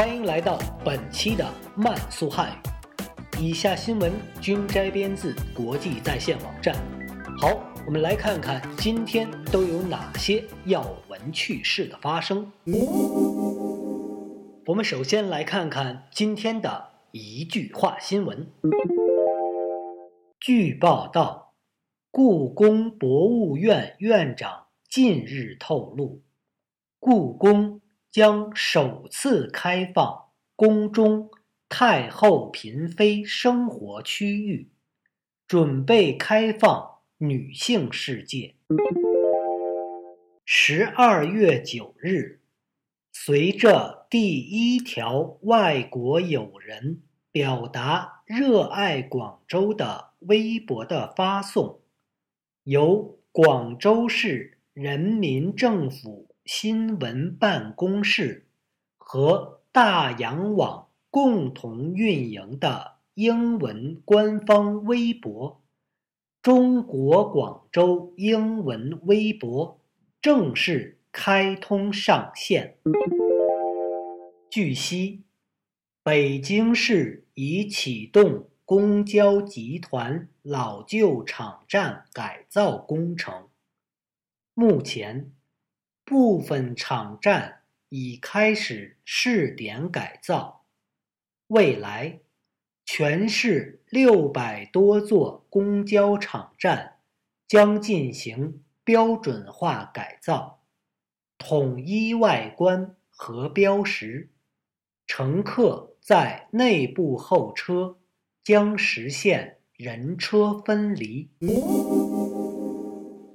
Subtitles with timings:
[0.00, 1.46] 欢迎来到本期的
[1.76, 3.38] 慢速汉语。
[3.38, 6.74] 以下新闻均摘编自国际在线网站。
[7.38, 10.80] 好，我们来看看今天都有哪些要
[11.10, 12.50] 闻趣事的发生。
[14.64, 18.50] 我们首先来看看今天的一句话新闻。
[20.40, 21.52] 据报道，
[22.10, 26.22] 故宫博物院院长近日透露。
[26.98, 31.30] 故宫将首次开放宫中
[31.68, 34.68] 太后嫔妃生活区域，
[35.46, 38.56] 准备开放女性世界。
[40.44, 42.40] 十二月九日，
[43.12, 51.78] 随着第一条外国友人表达热爱广州的微博的发送，
[52.64, 56.29] 由广州市人民政府。
[56.52, 58.48] 新闻办公室
[58.98, 65.62] 和大洋网共同运营的英文官方微博
[66.42, 69.80] “中国广州英文微博”
[70.20, 72.78] 正式开通上线。
[74.50, 75.22] 据悉，
[76.02, 83.48] 北京市已启动公交集团老旧场站改造工程，
[84.52, 85.32] 目前。
[86.10, 90.64] 部分场站已开始试点改造，
[91.46, 92.18] 未来
[92.84, 96.96] 全市六百多座公交场站
[97.46, 100.64] 将进行标准化改造，
[101.38, 104.30] 统一外观和标识，
[105.06, 107.98] 乘客在内部候车
[108.42, 111.30] 将实现人车分离。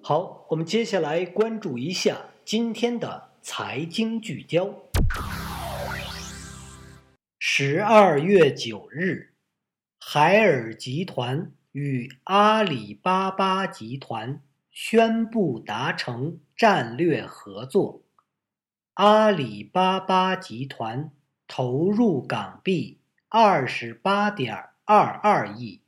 [0.03, 2.31] 好，我们接下来关注一下。
[2.45, 4.71] 今天的财经聚焦。
[7.39, 9.33] 十二月九日，
[9.97, 18.03] 海尔集团与阿里巴巴集团宣布达成战略合作。
[18.93, 21.09] 阿里巴巴集团
[21.47, 25.81] 投入港币二十八点二二亿，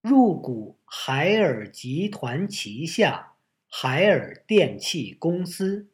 [0.00, 3.33] 入股海尔集团旗下。
[3.76, 5.88] 海尔电器公司，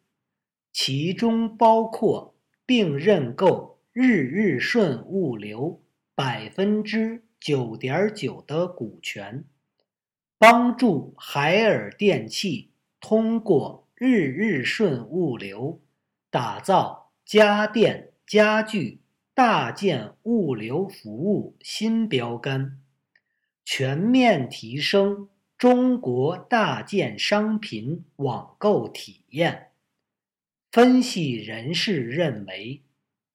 [0.71, 2.35] 其中包括
[2.67, 5.81] 并认购日日顺物流
[6.15, 9.47] 百分之九点九的股权，
[10.37, 12.71] 帮助海尔电器
[13.01, 15.81] 通过日日顺物流
[16.29, 19.01] 打造家电、家具、
[19.33, 22.79] 大件物流服务新标杆，
[23.65, 25.31] 全面提升。
[25.61, 29.73] 中国大件商品网购体验
[30.73, 32.83] 分析人士认为，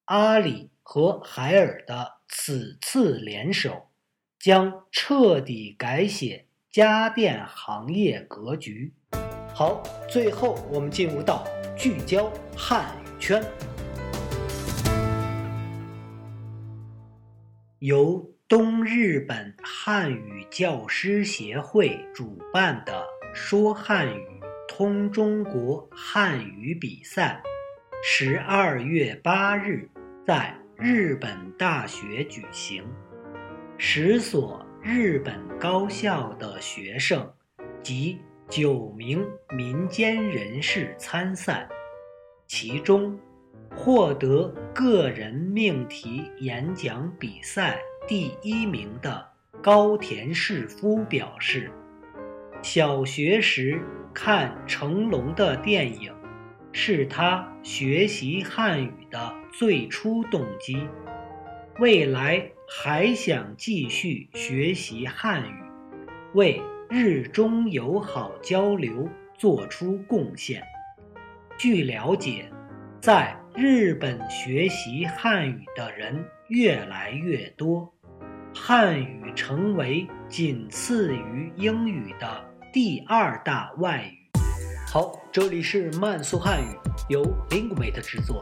[0.05, 3.89] 阿里和海尔的此次联手
[4.39, 8.91] 将彻底改写家电行业格局。
[9.53, 11.47] 好，最后我们进入到
[11.77, 13.43] 聚焦汉语圈，
[17.77, 18.34] 由。
[18.47, 24.23] 东日本汉语教师协会主办的“说汉语，
[24.67, 27.41] 通中国”汉语比赛，
[28.03, 29.89] 十二月八日
[30.27, 32.85] 在日本大学举行。
[33.79, 37.27] 十所日本高校的学生
[37.81, 41.67] 及九名民间人士参赛，
[42.45, 43.19] 其中
[43.75, 47.79] 获得个人命题演讲比赛。
[48.07, 49.27] 第一名的
[49.63, 51.71] 高田世夫表示，
[52.61, 53.81] 小学时
[54.13, 56.13] 看成龙的电影，
[56.71, 60.87] 是他学习汉语的最初动机。
[61.79, 65.63] 未来还想继续学习汉语，
[66.35, 70.63] 为日中友好交流做出贡献。
[71.57, 72.51] 据了解，
[73.01, 77.91] 在日本学习汉语的人越来越多。
[78.55, 82.27] 汉语成为仅次于英语的
[82.73, 84.39] 第二大外语。
[84.87, 86.79] 好，这里是慢速汉语，
[87.09, 87.21] 由
[87.51, 88.41] l i n g u a t e 制作。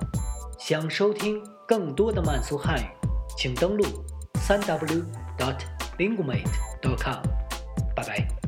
[0.60, 2.88] 想收听更多的慢速汉语，
[3.36, 3.83] 请登录
[4.36, 5.04] 三 w
[5.38, 5.57] dot
[5.98, 6.51] l i n g u m a t e
[6.81, 7.21] dot com。
[7.95, 8.43] 拜拜。